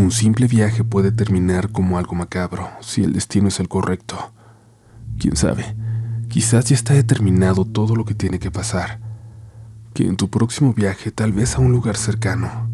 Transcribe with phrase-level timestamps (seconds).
[0.00, 4.32] Un simple viaje puede terminar como algo macabro si el destino es el correcto.
[5.18, 5.76] ¿Quién sabe?
[6.30, 8.98] Quizás ya está determinado todo lo que tiene que pasar.
[9.92, 12.70] Que en tu próximo viaje, tal vez a un lugar cercano,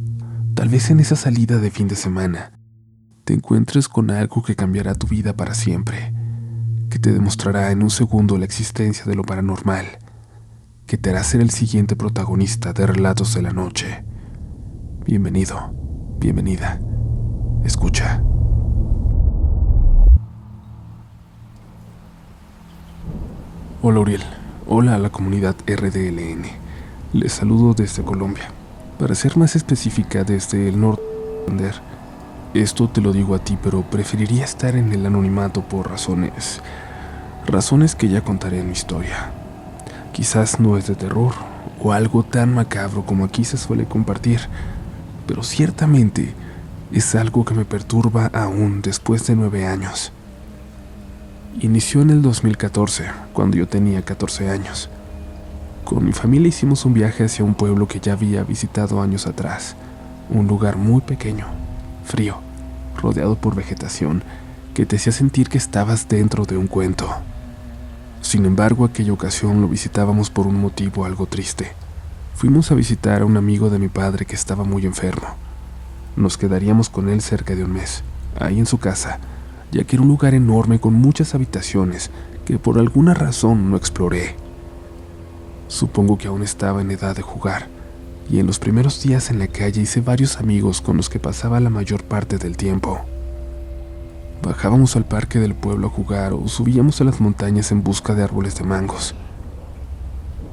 [0.55, 2.52] tal vez en esa salida de fin de semana,
[3.24, 6.14] te encuentres con algo que cambiará tu vida para siempre,
[6.90, 9.84] que te demostrará en un segundo la existencia de lo paranormal,
[10.86, 14.05] que te hará ser el siguiente protagonista de Relatos de la Noche.
[15.05, 15.74] Bienvenido,
[16.20, 16.78] bienvenida.
[17.67, 18.22] Escucha.
[23.83, 24.23] Hola Uriel,
[24.69, 26.45] hola a la comunidad RDLN.
[27.12, 28.45] Les saludo desde Colombia.
[29.00, 31.03] Para ser más específica, desde el norte.
[32.55, 36.63] Esto te lo digo a ti, pero preferiría estar en el anonimato por razones.
[37.48, 39.33] Razones que ya contaré en mi historia.
[40.13, 41.33] Quizás no es de terror
[41.83, 44.39] o algo tan macabro como aquí se suele compartir,
[45.27, 46.33] pero ciertamente
[46.92, 50.13] es algo que me perturba aún después de nueve años.
[51.61, 54.89] Inició en el 2014, cuando yo tenía 14 años.
[55.85, 59.75] Con mi familia hicimos un viaje hacia un pueblo que ya había visitado años atrás,
[60.30, 61.46] un lugar muy pequeño,
[62.05, 62.39] frío,
[63.01, 64.23] rodeado por vegetación
[64.75, 67.08] que te hacía sentir que estabas dentro de un cuento.
[68.20, 71.73] Sin embargo, aquella ocasión lo visitábamos por un motivo algo triste.
[72.35, 75.45] Fuimos a visitar a un amigo de mi padre que estaba muy enfermo.
[76.16, 78.02] Nos quedaríamos con él cerca de un mes,
[78.40, 79.18] ahí en su casa,
[79.70, 82.10] ya que era un lugar enorme con muchas habitaciones
[82.46, 84.34] que por alguna razón no exploré.
[85.68, 87.68] Supongo que aún estaba en edad de jugar,
[88.30, 91.60] y en los primeros días en la calle hice varios amigos con los que pasaba
[91.60, 93.00] la mayor parte del tiempo.
[94.42, 98.22] Bajábamos al parque del pueblo a jugar o subíamos a las montañas en busca de
[98.22, 99.14] árboles de mangos.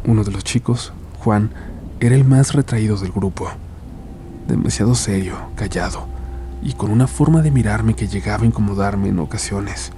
[0.05, 1.51] Uno de los chicos, Juan,
[1.99, 3.49] era el más retraído del grupo,
[4.47, 6.07] demasiado serio, callado,
[6.61, 9.91] y con una forma de mirarme que llegaba a incomodarme en ocasiones.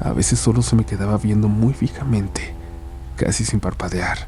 [0.00, 2.54] A veces solo se me quedaba viendo muy fijamente,
[3.16, 4.26] casi sin parpadear.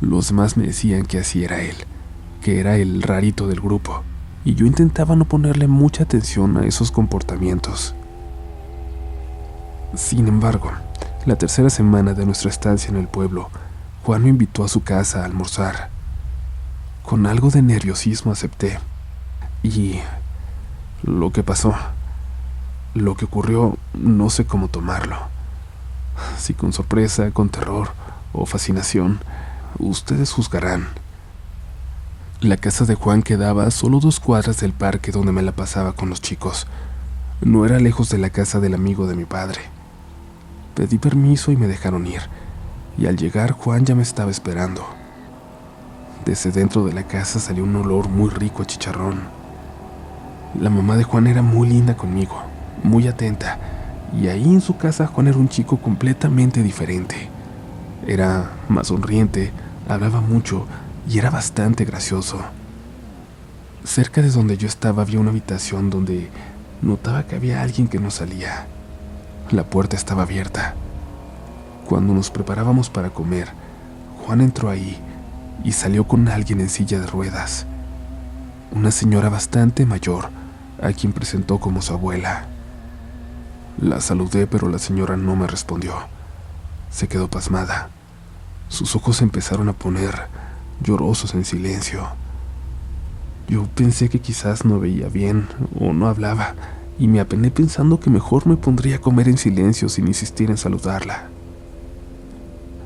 [0.00, 1.76] Los demás me decían que así era él,
[2.42, 4.02] que era el rarito del grupo,
[4.44, 7.94] y yo intentaba no ponerle mucha atención a esos comportamientos.
[9.94, 10.70] Sin embargo,
[11.24, 13.50] la tercera semana de nuestra estancia en el pueblo,
[14.04, 15.95] Juan me invitó a su casa a almorzar.
[17.06, 18.80] Con algo de nerviosismo acepté
[19.62, 20.00] y
[21.04, 21.72] lo que pasó,
[22.94, 25.16] lo que ocurrió, no sé cómo tomarlo.
[26.36, 27.90] Si con sorpresa, con terror
[28.32, 29.20] o fascinación,
[29.78, 30.88] ustedes juzgarán.
[32.40, 35.92] La casa de Juan quedaba a solo dos cuadras del parque donde me la pasaba
[35.92, 36.66] con los chicos.
[37.40, 39.60] No era lejos de la casa del amigo de mi padre.
[40.74, 42.22] Pedí permiso y me dejaron ir,
[42.98, 45.05] y al llegar Juan ya me estaba esperando.
[46.26, 49.20] Desde dentro de la casa salió un olor muy rico a chicharrón.
[50.60, 52.42] La mamá de Juan era muy linda conmigo,
[52.82, 53.60] muy atenta,
[54.12, 57.28] y ahí en su casa Juan era un chico completamente diferente.
[58.08, 59.52] Era más sonriente,
[59.88, 60.66] hablaba mucho
[61.08, 62.40] y era bastante gracioso.
[63.84, 66.28] Cerca de donde yo estaba había una habitación donde
[66.82, 68.66] notaba que había alguien que no salía.
[69.52, 70.74] La puerta estaba abierta.
[71.88, 73.46] Cuando nos preparábamos para comer,
[74.24, 75.00] Juan entró ahí
[75.64, 77.66] y salió con alguien en silla de ruedas.
[78.72, 80.28] Una señora bastante mayor,
[80.82, 82.46] a quien presentó como su abuela.
[83.80, 85.94] La saludé, pero la señora no me respondió.
[86.90, 87.90] se quedó pasmada.
[88.68, 90.28] Sus ojos se empezaron a poner
[90.82, 92.06] llorosos en silencio.
[93.48, 95.46] Yo pensé que quizás no veía bien
[95.78, 96.54] o no hablaba,
[96.98, 100.56] y me apené pensando que mejor me pondría a comer en silencio sin insistir en
[100.56, 101.28] saludarla.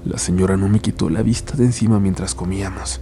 [0.05, 3.00] La señora no me quitó la vista de encima mientras comíamos.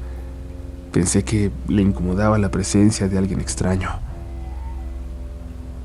[0.92, 3.90] Pensé que le incomodaba la presencia de alguien extraño.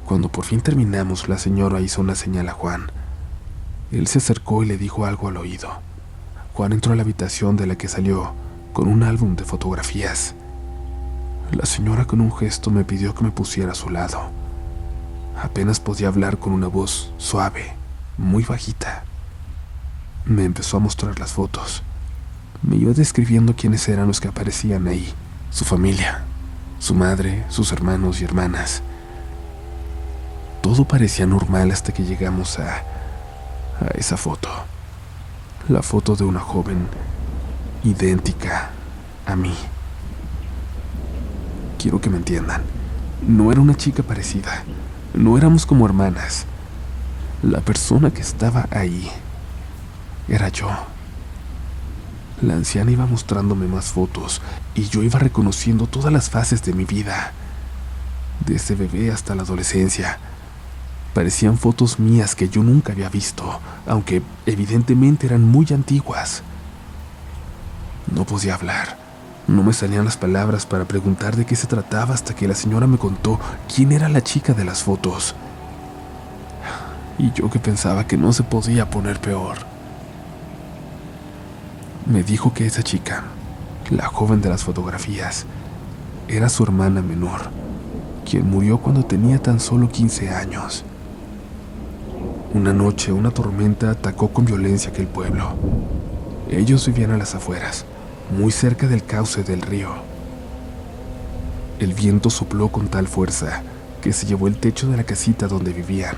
[0.06, 2.92] Cuando por fin terminamos, la señora hizo una señal a Juan.
[3.92, 5.70] Él se acercó y le dijo algo al oído.
[6.54, 8.34] Juan entró a la habitación de la que salió
[8.74, 10.34] con un álbum de fotografías.
[11.52, 14.32] La señora con un gesto me pidió que me pusiera a su lado.
[15.42, 17.74] Apenas podía hablar con una voz suave,
[18.18, 19.04] muy bajita.
[20.26, 21.84] Me empezó a mostrar las fotos.
[22.62, 25.14] Me iba describiendo quiénes eran los que aparecían ahí,
[25.50, 26.24] su familia,
[26.80, 28.82] su madre, sus hermanos y hermanas.
[30.62, 32.78] Todo parecía normal hasta que llegamos a,
[33.82, 34.48] a esa foto.
[35.68, 36.88] La foto de una joven
[37.84, 38.70] idéntica
[39.26, 39.54] a mí.
[41.78, 42.62] Quiero que me entiendan.
[43.28, 44.64] No era una chica parecida.
[45.14, 46.46] No éramos como hermanas.
[47.42, 49.12] La persona que estaba ahí
[50.28, 50.70] era yo.
[52.42, 54.42] La anciana iba mostrándome más fotos
[54.76, 57.32] y yo iba reconociendo todas las fases de mi vida,
[58.46, 60.18] desde bebé hasta la adolescencia.
[61.14, 66.42] Parecían fotos mías que yo nunca había visto, aunque evidentemente eran muy antiguas.
[68.12, 68.98] No podía hablar.
[69.48, 72.88] No me salían las palabras para preguntar de qué se trataba hasta que la señora
[72.88, 73.40] me contó
[73.74, 75.36] quién era la chica de las fotos.
[77.18, 79.73] Y yo que pensaba que no se podía poner peor.
[82.06, 83.24] Me dijo que esa chica,
[83.90, 85.46] la joven de las fotografías,
[86.28, 87.40] era su hermana menor,
[88.30, 90.84] quien murió cuando tenía tan solo 15 años.
[92.54, 95.56] Una noche una tormenta atacó con violencia aquel pueblo.
[96.52, 97.86] Ellos vivían a las afueras,
[98.38, 99.90] muy cerca del cauce del río.
[101.80, 103.64] El viento sopló con tal fuerza
[104.02, 106.18] que se llevó el techo de la casita donde vivían,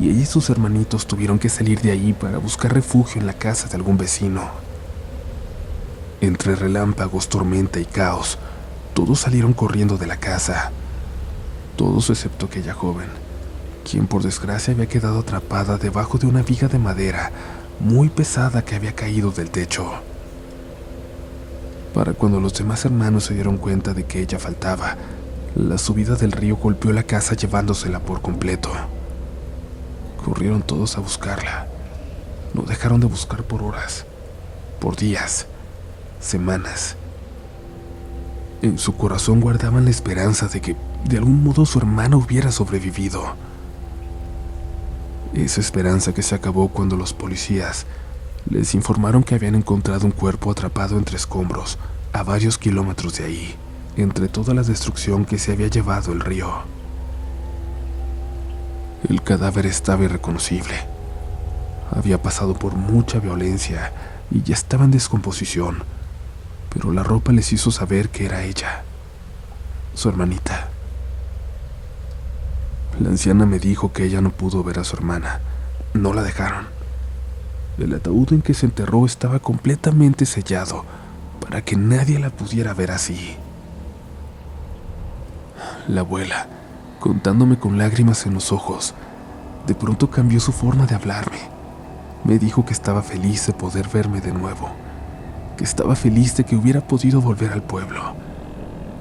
[0.00, 3.32] y ella y sus hermanitos tuvieron que salir de ahí para buscar refugio en la
[3.34, 4.69] casa de algún vecino.
[6.20, 8.38] Entre relámpagos, tormenta y caos,
[8.94, 10.70] todos salieron corriendo de la casa,
[11.76, 13.08] todos excepto aquella joven
[13.90, 17.32] quien por desgracia había quedado atrapada debajo de una viga de madera
[17.80, 19.90] muy pesada que había caído del techo.
[21.94, 24.96] Para cuando los demás hermanos se dieron cuenta de que ella faltaba,
[25.56, 28.70] la subida del río golpeó la casa llevándosela por completo.
[30.24, 31.66] Corrieron todos a buscarla.
[32.54, 34.04] No dejaron de buscar por horas,
[34.78, 35.46] por días,
[36.20, 36.96] semanas.
[38.62, 40.76] En su corazón guardaban la esperanza de que
[41.08, 43.34] de algún modo su hermana hubiera sobrevivido.
[45.32, 47.86] Esa esperanza que se acabó cuando los policías
[48.48, 51.78] les informaron que habían encontrado un cuerpo atrapado entre escombros
[52.12, 53.54] a varios kilómetros de ahí,
[53.96, 56.50] entre toda la destrucción que se había llevado el río.
[59.08, 60.74] El cadáver estaba irreconocible.
[61.90, 63.92] Había pasado por mucha violencia
[64.30, 65.82] y ya estaba en descomposición,
[66.72, 68.84] pero la ropa les hizo saber que era ella,
[69.94, 70.70] su hermanita.
[73.00, 75.40] La anciana me dijo que ella no pudo ver a su hermana.
[75.94, 76.66] No la dejaron.
[77.78, 80.84] El ataúd en que se enterró estaba completamente sellado
[81.40, 83.36] para que nadie la pudiera ver así.
[85.88, 86.46] La abuela,
[86.98, 88.94] contándome con lágrimas en los ojos,
[89.66, 91.38] de pronto cambió su forma de hablarme.
[92.24, 94.70] Me dijo que estaba feliz de poder verme de nuevo,
[95.60, 98.16] que estaba feliz de que hubiera podido volver al pueblo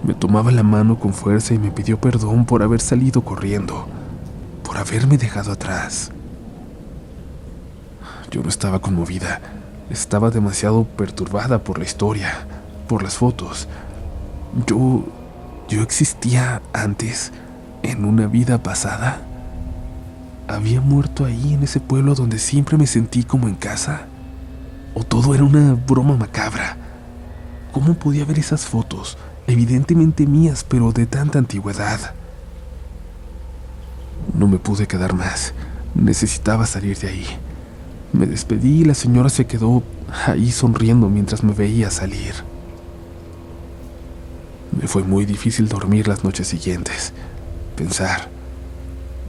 [0.03, 3.87] me tomaba la mano con fuerza y me pidió perdón por haber salido corriendo,
[4.63, 6.11] por haberme dejado atrás.
[8.31, 9.41] Yo no estaba conmovida,
[9.89, 12.47] estaba demasiado perturbada por la historia,
[12.87, 13.67] por las fotos.
[14.67, 15.05] Yo...
[15.67, 17.31] yo existía antes,
[17.83, 19.21] en una vida pasada.
[20.47, 24.07] ¿Había muerto ahí en ese pueblo donde siempre me sentí como en casa?
[24.99, 26.77] ¿O todo era una broma macabra?
[27.71, 29.17] ¿Cómo podía ver esas fotos?
[29.49, 32.13] evidentemente mías, pero de tanta antigüedad.
[34.37, 35.53] No me pude quedar más.
[35.95, 37.25] Necesitaba salir de ahí.
[38.13, 39.81] Me despedí y la señora se quedó
[40.27, 42.33] ahí sonriendo mientras me veía salir.
[44.79, 47.11] Me fue muy difícil dormir las noches siguientes.
[47.75, 48.29] Pensar.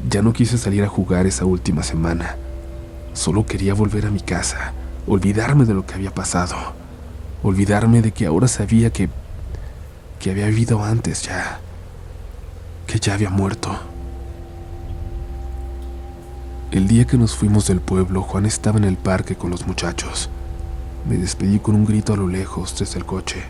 [0.09, 2.37] Ya no quise salir a jugar esa última semana.
[3.15, 4.73] Solo quería volver a mi casa,
[5.07, 6.57] olvidarme de lo que había pasado,
[7.42, 9.09] olvidarme de que ahora sabía que
[10.21, 11.61] que había vivido antes ya,
[12.87, 13.71] que ya había muerto.
[16.71, 20.28] El día que nos fuimos del pueblo, Juan estaba en el parque con los muchachos.
[21.09, 23.42] Me despedí con un grito a lo lejos desde el coche.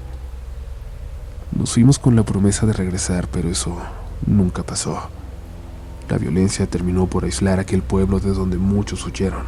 [1.51, 3.77] Nos fuimos con la promesa de regresar, pero eso
[4.25, 5.11] nunca pasó.
[6.09, 9.43] La violencia terminó por aislar aquel pueblo de donde muchos huyeron,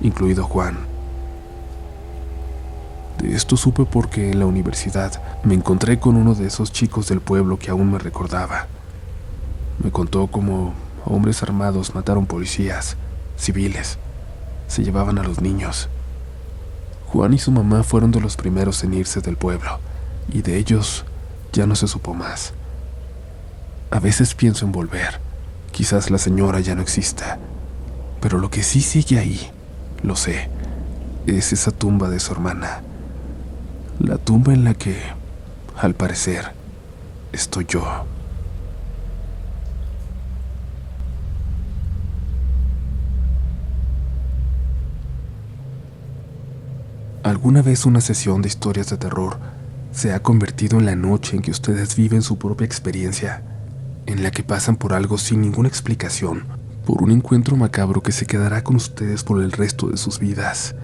[0.00, 0.87] incluido Juan.
[3.18, 7.20] De esto supe porque en la universidad me encontré con uno de esos chicos del
[7.20, 8.68] pueblo que aún me recordaba.
[9.82, 10.72] Me contó cómo
[11.04, 12.96] hombres armados mataron policías,
[13.36, 13.98] civiles.
[14.68, 15.88] Se llevaban a los niños.
[17.06, 19.80] Juan y su mamá fueron de los primeros en irse del pueblo,
[20.32, 21.04] y de ellos
[21.52, 22.52] ya no se supo más.
[23.90, 25.20] A veces pienso en volver.
[25.72, 27.38] Quizás la señora ya no exista.
[28.20, 29.50] Pero lo que sí sigue ahí,
[30.02, 30.50] lo sé,
[31.26, 32.82] es esa tumba de su hermana.
[34.00, 34.96] La tumba en la que,
[35.76, 36.52] al parecer,
[37.32, 37.84] estoy yo.
[47.24, 49.36] ¿Alguna vez una sesión de historias de terror
[49.90, 53.42] se ha convertido en la noche en que ustedes viven su propia experiencia,
[54.06, 56.44] en la que pasan por algo sin ninguna explicación,
[56.86, 60.76] por un encuentro macabro que se quedará con ustedes por el resto de sus vidas?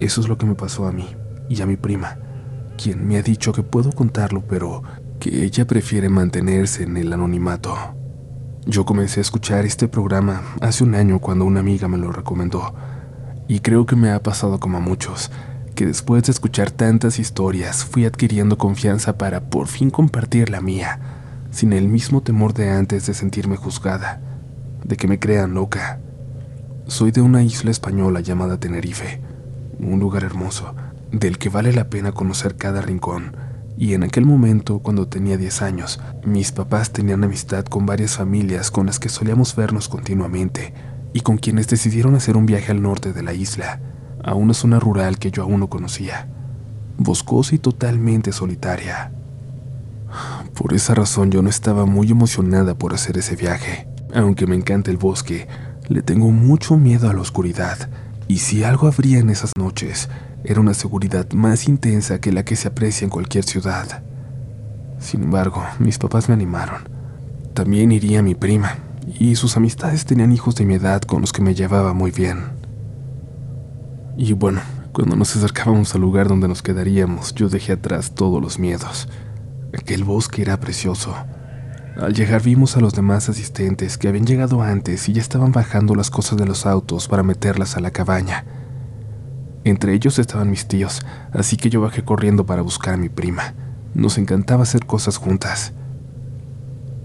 [0.00, 1.17] Eso es lo que me pasó a mí
[1.48, 2.18] y a mi prima,
[2.76, 4.82] quien me ha dicho que puedo contarlo, pero
[5.18, 7.74] que ella prefiere mantenerse en el anonimato.
[8.66, 12.74] Yo comencé a escuchar este programa hace un año cuando una amiga me lo recomendó
[13.48, 15.30] y creo que me ha pasado como a muchos,
[15.74, 21.00] que después de escuchar tantas historias fui adquiriendo confianza para por fin compartir la mía,
[21.50, 24.20] sin el mismo temor de antes de sentirme juzgada,
[24.84, 25.98] de que me crean loca.
[26.86, 29.22] Soy de una isla española llamada Tenerife,
[29.78, 30.74] un lugar hermoso,
[31.12, 33.36] del que vale la pena conocer cada rincón,
[33.76, 38.70] y en aquel momento, cuando tenía 10 años, mis papás tenían amistad con varias familias
[38.70, 40.74] con las que solíamos vernos continuamente,
[41.12, 43.80] y con quienes decidieron hacer un viaje al norte de la isla,
[44.22, 46.28] a una zona rural que yo aún no conocía,
[46.98, 49.12] boscosa y totalmente solitaria.
[50.54, 53.86] Por esa razón yo no estaba muy emocionada por hacer ese viaje.
[54.14, 55.46] Aunque me encanta el bosque,
[55.88, 57.88] le tengo mucho miedo a la oscuridad,
[58.26, 60.08] y si algo habría en esas noches,
[60.48, 64.02] era una seguridad más intensa que la que se aprecia en cualquier ciudad.
[64.98, 66.88] Sin embargo, mis papás me animaron.
[67.52, 68.78] También iría mi prima,
[69.18, 72.44] y sus amistades tenían hijos de mi edad con los que me llevaba muy bien.
[74.16, 74.62] Y bueno,
[74.92, 79.06] cuando nos acercábamos al lugar donde nos quedaríamos, yo dejé atrás todos los miedos.
[79.78, 81.14] Aquel bosque era precioso.
[82.00, 85.94] Al llegar vimos a los demás asistentes que habían llegado antes y ya estaban bajando
[85.94, 88.46] las cosas de los autos para meterlas a la cabaña.
[89.68, 93.52] Entre ellos estaban mis tíos, así que yo bajé corriendo para buscar a mi prima.
[93.92, 95.74] Nos encantaba hacer cosas juntas.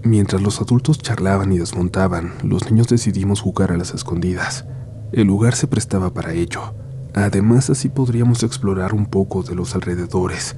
[0.02, 4.64] Mientras los adultos charlaban y desmontaban, los niños decidimos jugar a las escondidas.
[5.12, 6.74] El lugar se prestaba para ello.
[7.12, 10.56] Además, así podríamos explorar un poco de los alrededores.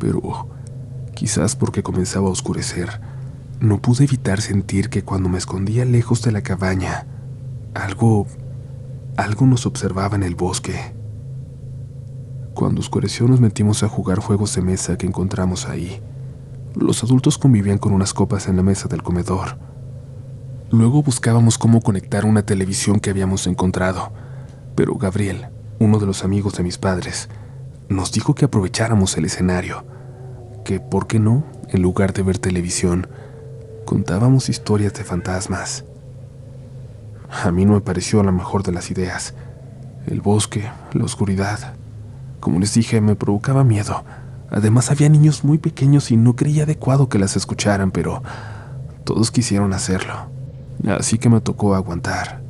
[0.00, 0.48] Pero,
[1.14, 3.00] quizás porque comenzaba a oscurecer,
[3.60, 7.06] no pude evitar sentir que cuando me escondía lejos de la cabaña,
[7.74, 8.26] algo...
[9.16, 10.94] algo nos observaba en el bosque.
[12.54, 16.00] Cuando oscureció nos metimos a jugar juegos de mesa que encontramos ahí.
[16.74, 19.58] Los adultos convivían con unas copas en la mesa del comedor.
[20.70, 24.12] Luego buscábamos cómo conectar una televisión que habíamos encontrado,
[24.74, 27.28] pero Gabriel, uno de los amigos de mis padres,
[27.88, 29.84] nos dijo que aprovecháramos el escenario,
[30.64, 33.08] que, ¿por qué no?, en lugar de ver televisión,
[33.84, 35.84] contábamos historias de fantasmas.
[37.30, 39.34] A mí no me pareció la mejor de las ideas.
[40.06, 41.74] El bosque, la oscuridad.
[42.40, 44.04] Como les dije, me provocaba miedo
[44.54, 48.22] Además había niños muy pequeños y no creía adecuado que las escucharan, pero
[49.02, 50.14] todos quisieron hacerlo.
[50.86, 52.40] Así que me tocó aguantar.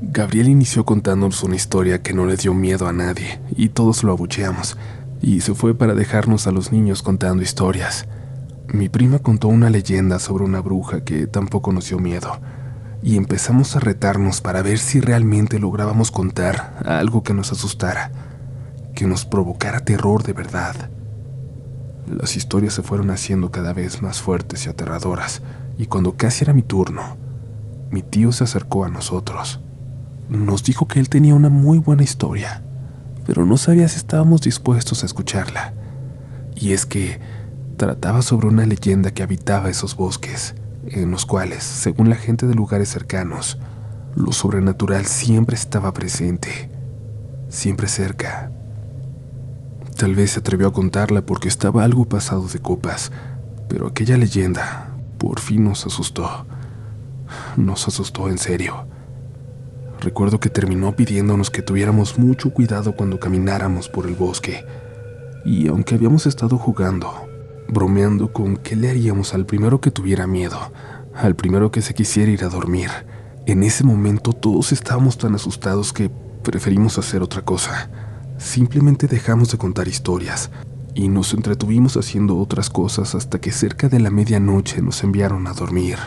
[0.00, 4.12] Gabriel inició contándonos una historia que no le dio miedo a nadie, y todos lo
[4.12, 4.78] abucheamos,
[5.20, 8.08] y se fue para dejarnos a los niños contando historias.
[8.72, 12.40] Mi prima contó una leyenda sobre una bruja que tampoco nos dio miedo,
[13.02, 18.12] y empezamos a retarnos para ver si realmente lográbamos contar algo que nos asustara,
[18.94, 20.90] que nos provocara terror de verdad.
[22.06, 25.42] Las historias se fueron haciendo cada vez más fuertes y aterradoras,
[25.78, 27.16] y cuando casi era mi turno,
[27.90, 29.60] mi tío se acercó a nosotros.
[30.28, 32.62] Nos dijo que él tenía una muy buena historia,
[33.26, 35.74] pero no sabía si estábamos dispuestos a escucharla.
[36.54, 37.20] Y es que
[37.76, 40.54] trataba sobre una leyenda que habitaba esos bosques,
[40.86, 43.58] en los cuales, según la gente de lugares cercanos,
[44.14, 46.70] lo sobrenatural siempre estaba presente,
[47.48, 48.50] siempre cerca.
[49.96, 53.12] Tal vez se atrevió a contarla porque estaba algo pasado de copas,
[53.68, 56.46] pero aquella leyenda por fin nos asustó.
[57.56, 58.84] nos asustó en serio.
[60.00, 64.66] Recuerdo que terminó pidiéndonos que tuviéramos mucho cuidado cuando camináramos por el bosque.
[65.44, 67.31] Y aunque habíamos estado jugando,
[67.68, 70.58] bromeando con qué le haríamos al primero que tuviera miedo,
[71.14, 72.90] al primero que se quisiera ir a dormir,
[73.46, 76.10] en ese momento todos estábamos tan asustados que
[76.42, 77.90] preferimos hacer otra cosa.
[78.38, 80.50] Simplemente dejamos de contar historias
[80.94, 85.54] y nos entretuvimos haciendo otras cosas hasta que cerca de la medianoche nos enviaron a
[85.54, 85.98] dormir.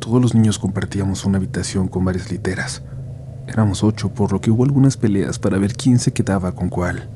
[0.00, 2.82] Todos los niños compartíamos una habitación con varias literas.
[3.46, 7.13] Éramos ocho, por lo que hubo algunas peleas para ver quién se quedaba con cuál.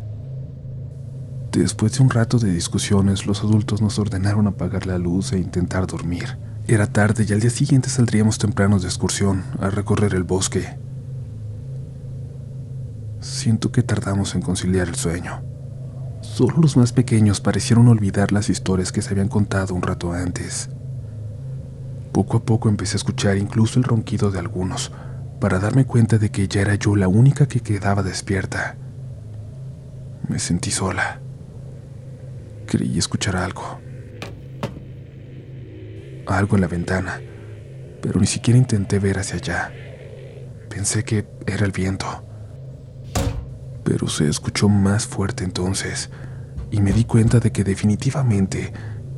[1.53, 5.87] Después de un rato de discusiones, los adultos nos ordenaron apagar la luz e intentar
[5.87, 6.37] dormir.
[6.67, 10.77] Era tarde y al día siguiente saldríamos temprano de excursión a recorrer el bosque.
[13.21, 15.41] Siento que tardamos en conciliar el sueño.
[16.21, 20.69] Solo los más pequeños parecieron olvidar las historias que se habían contado un rato antes.
[22.13, 24.93] Poco a poco empecé a escuchar incluso el ronquido de algunos,
[25.41, 28.77] para darme cuenta de que ya era yo la única que quedaba despierta.
[30.29, 31.21] Me sentí sola.
[32.69, 33.81] Creí escuchar algo.
[36.27, 37.19] Algo en la ventana,
[38.03, 39.73] pero ni siquiera intenté ver hacia allá.
[40.69, 42.07] Pensé que era el viento.
[43.85, 46.11] Pero se escuchó más fuerte entonces,
[46.71, 48.75] y me di cuenta de que definitivamente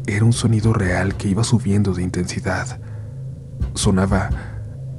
[0.07, 2.81] era un sonido real que iba subiendo de intensidad.
[3.75, 4.31] Sonaba,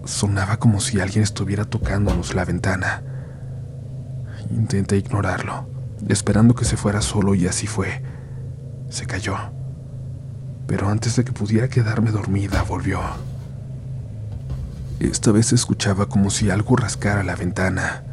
[0.03, 3.01] sonaba como si alguien estuviera tocándonos la ventana.
[4.49, 5.69] Intenté ignorarlo,
[6.09, 8.10] esperando que se fuera solo y así fue.
[8.91, 9.35] Se cayó.
[10.67, 12.99] Pero antes de que pudiera quedarme dormida, volvió.
[14.99, 18.03] Esta vez se escuchaba como si algo rascara la ventana.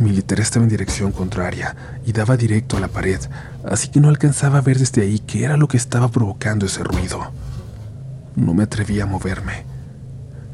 [0.00, 1.74] Mi litera estaba en dirección contraria
[2.06, 3.18] y daba directo a la pared,
[3.64, 6.84] así que no alcanzaba a ver desde ahí qué era lo que estaba provocando ese
[6.84, 7.32] ruido.
[8.36, 9.64] No me atrevía a moverme.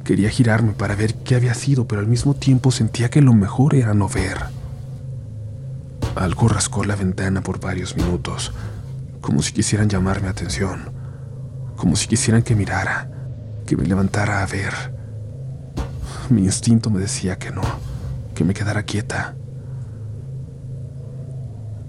[0.05, 3.75] Quería girarme para ver qué había sido, pero al mismo tiempo sentía que lo mejor
[3.75, 4.39] era no ver.
[6.15, 8.53] Algo rascó la ventana por varios minutos,
[9.25, 10.93] como si quisieran llamarme atención,
[11.77, 13.09] como si quisieran que mirara,
[13.65, 14.75] que me levantara a ver.
[16.29, 17.63] Mi instinto me decía que no,
[18.35, 19.35] que me quedara quieta.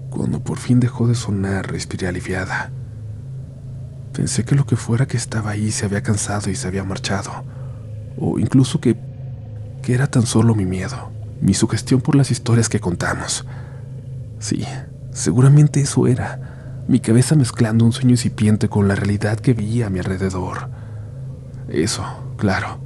[0.08, 2.70] Cuando por fin dejó de sonar, respiré aliviada.
[4.14, 7.44] Pensé que lo que fuera que estaba ahí se había cansado y se había marchado,
[8.16, 8.96] o incluso que,
[9.82, 11.10] que era tan solo mi miedo,
[11.42, 13.44] mi sugestión por las historias que contamos.
[14.38, 14.64] Sí,
[15.12, 16.55] seguramente eso era
[16.88, 20.68] mi cabeza mezclando un sueño incipiente con la realidad que veía a mi alrededor.
[21.68, 22.04] Eso,
[22.36, 22.78] claro.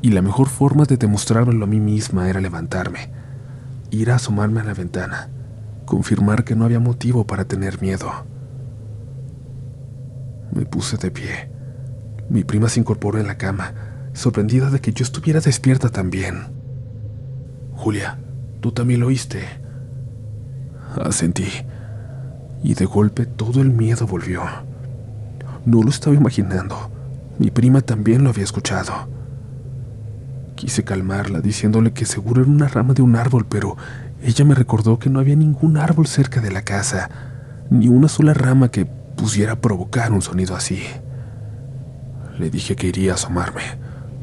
[0.00, 3.10] Y la mejor forma de demostrármelo a mí misma era levantarme,
[3.90, 5.28] ir a asomarme a la ventana,
[5.86, 8.10] confirmar que no había motivo para tener miedo.
[10.52, 11.50] Me puse de pie.
[12.28, 13.74] Mi prima se incorporó en la cama,
[14.12, 16.52] sorprendida de que yo estuviera despierta también.
[17.74, 18.18] Julia,
[18.60, 19.42] tú también lo oíste.
[21.02, 21.46] Asentí
[22.62, 24.42] y de golpe todo el miedo volvió.
[25.64, 26.90] No lo estaba imaginando.
[27.38, 28.92] Mi prima también lo había escuchado.
[30.54, 33.76] Quise calmarla diciéndole que seguro era una rama de un árbol, pero
[34.22, 37.10] ella me recordó que no había ningún árbol cerca de la casa,
[37.70, 40.82] ni una sola rama que pudiera provocar un sonido así.
[42.38, 43.62] Le dije que iría a asomarme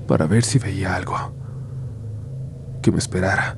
[0.07, 1.15] para ver si veía algo.
[2.81, 3.57] Que me esperara,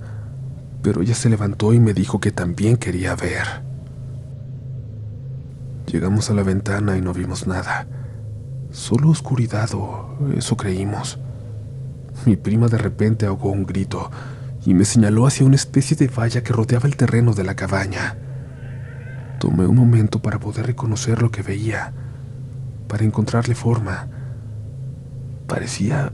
[0.81, 3.70] pero ella se levantó y me dijo que también quería ver.
[5.87, 7.87] Llegamos a la ventana y no vimos nada.
[8.71, 11.19] Solo oscuridad o eso creímos.
[12.25, 14.11] Mi prima de repente ahogó un grito
[14.65, 18.17] y me señaló hacia una especie de valla que rodeaba el terreno de la cabaña.
[19.39, 21.93] Tomé un momento para poder reconocer lo que veía,
[22.87, 24.07] para encontrarle forma.
[25.47, 26.13] Parecía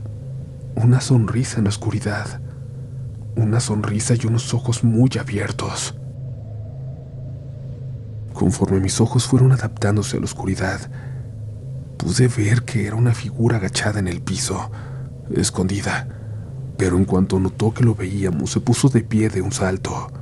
[0.74, 2.40] una sonrisa en la oscuridad,
[3.36, 5.97] una sonrisa y unos ojos muy abiertos.
[8.38, 10.78] Conforme mis ojos fueron adaptándose a la oscuridad,
[11.96, 14.70] pude ver que era una figura agachada en el piso,
[15.34, 16.06] escondida,
[16.76, 20.12] pero en cuanto notó que lo veíamos, se puso de pie de un salto.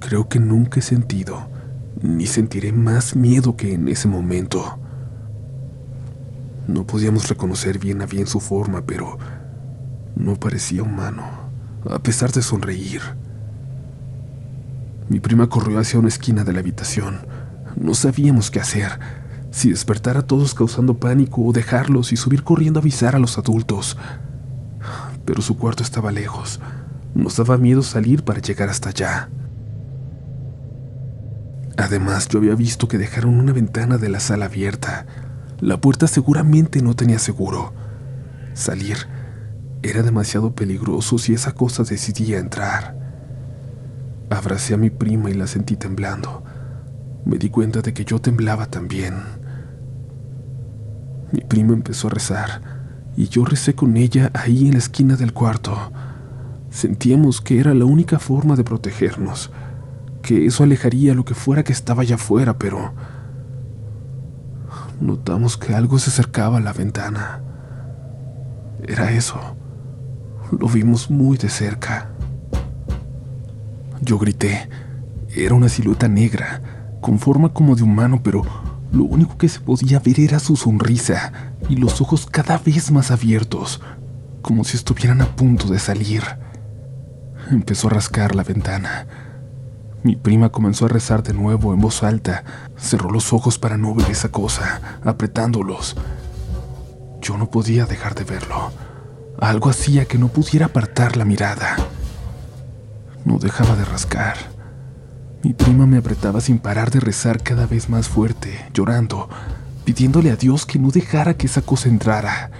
[0.00, 1.50] Creo que nunca he sentido,
[2.00, 4.78] ni sentiré más miedo que en ese momento.
[6.66, 9.18] No podíamos reconocer bien a bien su forma, pero
[10.16, 11.24] no parecía humano,
[11.90, 13.02] a pesar de sonreír.
[15.12, 17.26] Mi prima corrió hacia una esquina de la habitación.
[17.76, 18.98] No sabíamos qué hacer,
[19.50, 23.36] si despertar a todos causando pánico o dejarlos y subir corriendo a avisar a los
[23.36, 23.98] adultos.
[25.26, 26.60] Pero su cuarto estaba lejos.
[27.14, 29.28] Nos daba miedo salir para llegar hasta allá.
[31.76, 35.04] Además, yo había visto que dejaron una ventana de la sala abierta.
[35.60, 37.74] La puerta seguramente no tenía seguro.
[38.54, 38.96] Salir
[39.82, 43.01] era demasiado peligroso si esa cosa decidía entrar.
[44.32, 46.42] Abracé a mi prima y la sentí temblando.
[47.26, 49.14] Me di cuenta de que yo temblaba también.
[51.32, 52.62] Mi prima empezó a rezar
[53.14, 55.92] y yo recé con ella ahí en la esquina del cuarto.
[56.70, 59.50] Sentíamos que era la única forma de protegernos,
[60.22, 62.94] que eso alejaría lo que fuera que estaba allá afuera, pero
[65.00, 67.42] notamos que algo se acercaba a la ventana.
[68.82, 69.38] Era eso.
[70.58, 72.11] Lo vimos muy de cerca.
[74.02, 74.68] Yo grité.
[75.28, 76.60] Era una silueta negra,
[77.00, 78.42] con forma como de humano, pero
[78.90, 81.32] lo único que se podía ver era su sonrisa
[81.68, 83.80] y los ojos cada vez más abiertos,
[84.42, 86.24] como si estuvieran a punto de salir.
[87.48, 89.06] Empezó a rascar la ventana.
[90.02, 92.42] Mi prima comenzó a rezar de nuevo en voz alta.
[92.76, 95.96] Cerró los ojos para no ver esa cosa, apretándolos.
[97.20, 98.72] Yo no podía dejar de verlo.
[99.40, 101.76] Algo hacía que no pudiera apartar la mirada.
[103.24, 104.36] No dejaba de rascar.
[105.42, 109.28] Mi prima me apretaba sin parar de rezar cada vez más fuerte, llorando,
[109.84, 112.50] pidiéndole a Dios que no dejara que esa cosa entrara.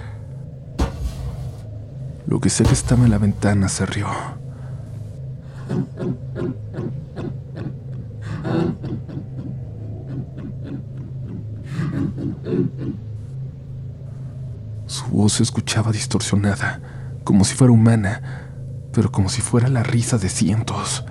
[2.27, 4.07] Lo que sé que estaba en la ventana se rió.
[14.85, 16.81] Su voz se escuchaba distorsionada,
[17.23, 18.42] como si fuera humana,
[18.93, 21.03] pero como si fuera la risa de cientos.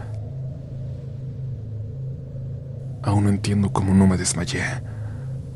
[3.03, 4.63] Aún no entiendo cómo no me desmayé,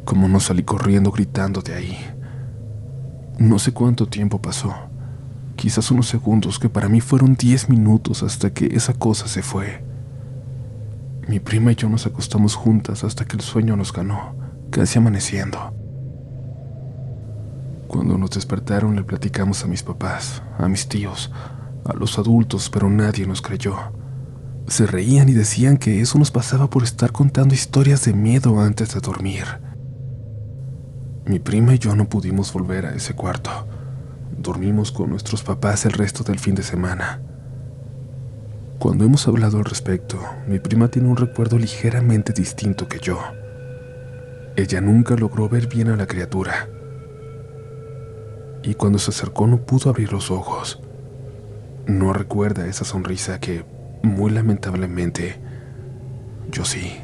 [0.05, 1.99] cómo no salí corriendo gritando de ahí.
[3.39, 4.75] No sé cuánto tiempo pasó,
[5.55, 9.85] quizás unos segundos que para mí fueron diez minutos hasta que esa cosa se fue.
[11.29, 14.35] Mi prima y yo nos acostamos juntas hasta que el sueño nos ganó,
[14.71, 15.73] casi amaneciendo.
[17.87, 21.31] Cuando nos despertaron le platicamos a mis papás, a mis tíos,
[21.89, 23.77] a los adultos, pero nadie nos creyó.
[24.69, 28.95] Se reían y decían que eso nos pasaba por estar contando historias de miedo antes
[28.95, 29.45] de dormir.
[31.25, 33.51] Mi prima y yo no pudimos volver a ese cuarto.
[34.37, 37.21] Dormimos con nuestros papás el resto del fin de semana.
[38.79, 43.19] Cuando hemos hablado al respecto, mi prima tiene un recuerdo ligeramente distinto que yo.
[44.57, 46.69] Ella nunca logró ver bien a la criatura.
[48.63, 50.81] Y cuando se acercó no pudo abrir los ojos.
[51.87, 53.65] No recuerda esa sonrisa que,
[54.03, 55.37] muy lamentablemente,
[56.51, 57.01] yo sí.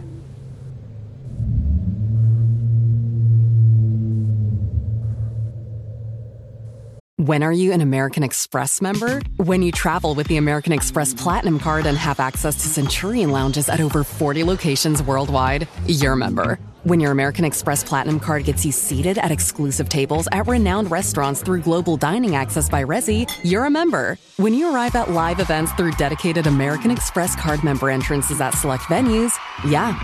[7.16, 9.21] When are you an American Express member?
[9.37, 13.68] When you travel with the American Express Platinum Card and have access to Centurion lounges
[13.68, 16.59] at over 40 locations worldwide, you're a member.
[16.85, 21.40] When your American Express Platinum Card gets you seated at exclusive tables at renowned restaurants
[21.40, 24.18] through global dining access by Resi, you're a member.
[24.37, 28.83] When you arrive at live events through dedicated American Express Card member entrances at select
[28.85, 29.33] venues,
[29.64, 29.97] yeah,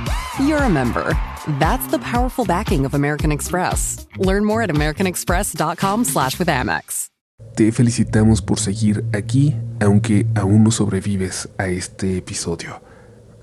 [0.46, 1.18] you're a member.
[1.58, 4.06] That's the powerful backing of American Express.
[4.16, 7.08] Learn more at americanexpress.com slash with Amex.
[7.56, 12.87] Te felicitamos por seguir aquí, aunque aún no sobrevives a este episodio.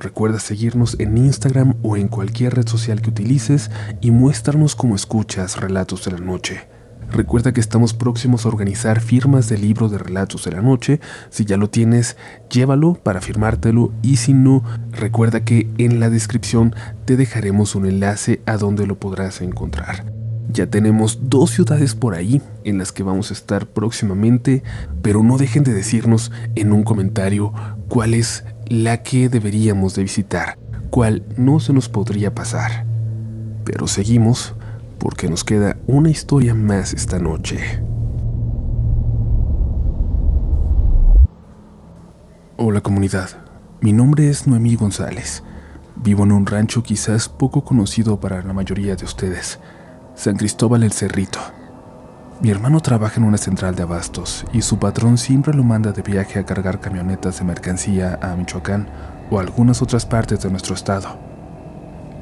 [0.05, 5.59] Recuerda seguirnos en Instagram o en cualquier red social que utilices y muéstranos cómo escuchas
[5.59, 6.67] Relatos de la Noche.
[7.11, 10.99] Recuerda que estamos próximos a organizar firmas de libro de Relatos de la Noche.
[11.31, 12.17] Si ya lo tienes,
[12.51, 18.41] llévalo para firmártelo y si no, recuerda que en la descripción te dejaremos un enlace
[18.45, 20.05] a donde lo podrás encontrar.
[20.51, 24.61] Ya tenemos dos ciudades por ahí en las que vamos a estar próximamente,
[25.01, 27.51] pero no dejen de decirnos en un comentario
[27.89, 30.57] cuál es la que deberíamos de visitar,
[30.89, 32.85] cuál no se nos podría pasar.
[33.63, 34.55] Pero seguimos
[34.97, 37.81] porque nos queda una historia más esta noche.
[42.57, 43.29] Hola comunidad,
[43.81, 45.43] mi nombre es Noemí González.
[45.97, 49.59] Vivo en un rancho quizás poco conocido para la mayoría de ustedes,
[50.15, 51.39] San Cristóbal el Cerrito.
[52.41, 56.01] Mi hermano trabaja en una central de abastos y su patrón siempre lo manda de
[56.01, 58.89] viaje a cargar camionetas de mercancía a Michoacán
[59.31, 61.17] o algunas otras partes de nuestro estado.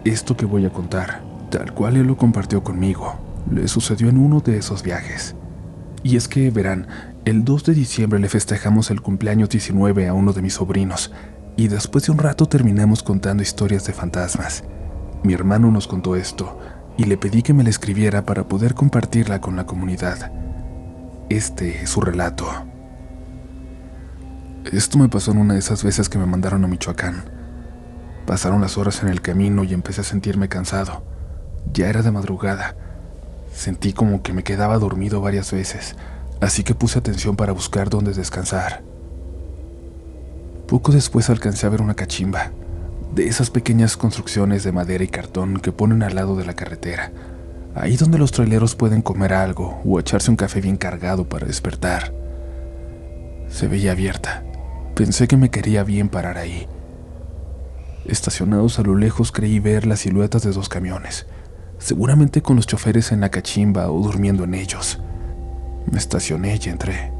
[0.05, 3.15] Esto que voy a contar, tal cual él lo compartió conmigo,
[3.49, 5.35] le sucedió en uno de esos viajes.
[6.03, 6.87] Y es que, verán,
[7.25, 11.11] el 2 de diciembre le festejamos el cumpleaños 19 a uno de mis sobrinos,
[11.55, 14.63] y después de un rato terminamos contando historias de fantasmas.
[15.23, 16.59] Mi hermano nos contó esto,
[16.97, 20.31] y le pedí que me la escribiera para poder compartirla con la comunidad.
[21.29, 22.47] Este es su relato.
[24.71, 27.23] Esto me pasó en una de esas veces que me mandaron a Michoacán.
[28.25, 31.03] Pasaron las horas en el camino y empecé a sentirme cansado.
[31.73, 32.75] Ya era de madrugada.
[33.53, 35.95] Sentí como que me quedaba dormido varias veces,
[36.41, 38.83] así que puse atención para buscar dónde descansar.
[40.67, 42.51] Poco después alcancé a ver una cachimba,
[43.13, 47.11] de esas pequeñas construcciones de madera y cartón que ponen al lado de la carretera,
[47.75, 52.13] ahí donde los traileros pueden comer algo o echarse un café bien cargado para despertar.
[53.49, 54.43] Se veía abierta.
[54.95, 56.67] Pensé que me quería bien parar ahí.
[58.05, 61.27] Estacionados a lo lejos creí ver las siluetas de dos camiones,
[61.77, 64.99] seguramente con los choferes en la cachimba o durmiendo en ellos.
[65.89, 67.11] Me estacioné y entré.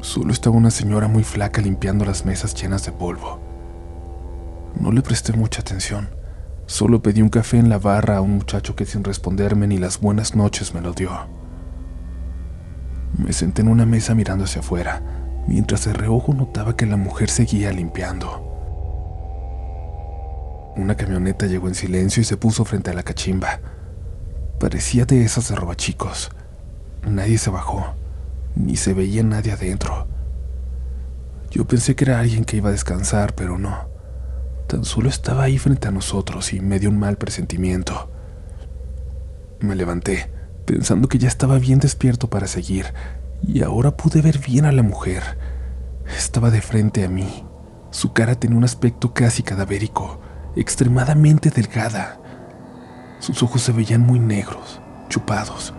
[0.00, 3.45] Solo estaba una señora muy flaca limpiando las mesas llenas de polvo.
[4.80, 6.08] No le presté mucha atención.
[6.66, 10.00] Solo pedí un café en la barra a un muchacho que sin responderme ni las
[10.00, 11.10] buenas noches me lo dio.
[13.16, 15.00] Me senté en una mesa mirando hacia afuera,
[15.46, 18.42] mientras de reojo notaba que la mujer seguía limpiando.
[20.76, 23.60] Una camioneta llegó en silencio y se puso frente a la cachimba.
[24.60, 26.30] Parecía de esas de robachicos.
[27.08, 27.94] Nadie se bajó,
[28.56, 30.06] ni se veía nadie adentro.
[31.50, 33.95] Yo pensé que era alguien que iba a descansar, pero no.
[34.66, 38.10] Tan solo estaba ahí frente a nosotros y me dio un mal presentimiento.
[39.60, 40.30] Me levanté,
[40.64, 42.86] pensando que ya estaba bien despierto para seguir,
[43.42, 45.22] y ahora pude ver bien a la mujer.
[46.16, 47.44] Estaba de frente a mí.
[47.90, 50.20] Su cara tenía un aspecto casi cadavérico
[50.56, 52.18] extremadamente delgada.
[53.20, 55.72] Sus ojos se veían muy negros, chupados,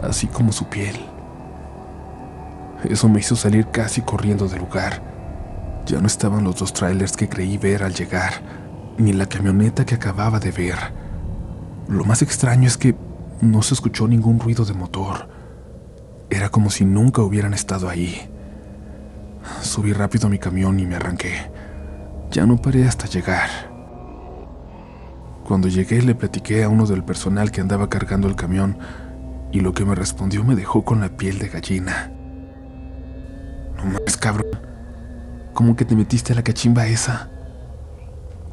[0.00, 0.96] así como su piel.
[2.84, 5.11] Eso me hizo salir casi corriendo del lugar.
[5.86, 8.32] Ya no estaban los dos trailers que creí ver al llegar,
[8.98, 10.76] ni la camioneta que acababa de ver.
[11.88, 12.94] Lo más extraño es que
[13.40, 15.28] no se escuchó ningún ruido de motor.
[16.30, 18.30] Era como si nunca hubieran estado ahí.
[19.60, 21.50] Subí rápido a mi camión y me arranqué.
[22.30, 23.50] Ya no paré hasta llegar.
[25.44, 28.78] Cuando llegué le platiqué a uno del personal que andaba cargando el camión
[29.50, 32.12] y lo que me respondió me dejó con la piel de gallina.
[33.76, 34.71] No mames, cabrón.
[35.54, 37.30] ¿Cómo que te metiste a la cachimba esa?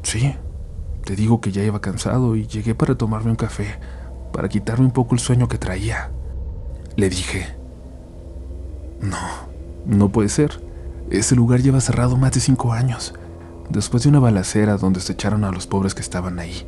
[0.02, 0.34] Sí,
[1.04, 3.78] te digo que ya iba cansado y llegué para tomarme un café,
[4.32, 6.10] para quitarme un poco el sueño que traía.
[6.96, 7.56] Le dije,
[9.00, 9.16] no,
[9.86, 10.62] no puede ser.
[11.10, 13.14] Ese lugar lleva cerrado más de cinco años,
[13.70, 16.66] después de una balacera donde se echaron a los pobres que estaban ahí.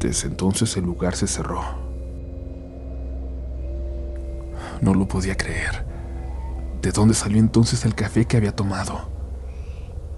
[0.00, 1.62] Desde entonces el lugar se cerró.
[4.80, 5.86] No lo podía creer.
[6.82, 9.15] ¿De dónde salió entonces el café que había tomado?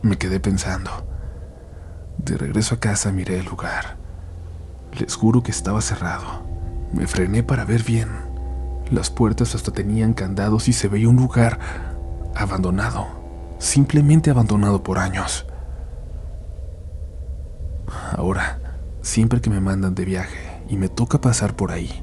[0.02, 0.90] Me quedé pensando.
[2.18, 3.96] De regreso a casa miré el lugar.
[4.98, 6.46] Les juro que estaba cerrado.
[6.92, 8.08] Me frené para ver bien.
[8.90, 11.58] Las puertas hasta tenían candados y se veía un lugar
[12.34, 13.06] abandonado,
[13.58, 15.46] simplemente abandonado por años.
[18.16, 18.58] Ahora,
[19.08, 22.02] Siempre que me mandan de viaje y me toca pasar por ahí,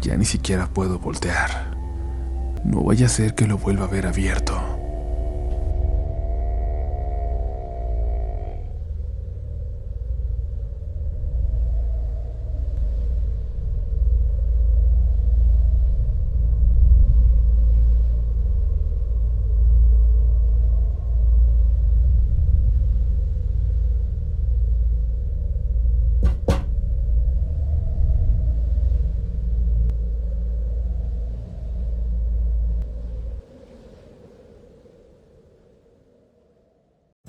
[0.00, 1.76] ya ni siquiera puedo voltear.
[2.64, 4.77] No vaya a ser que lo vuelva a ver abierto.